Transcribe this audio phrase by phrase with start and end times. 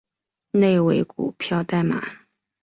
[0.53, 2.03] 内为股票代码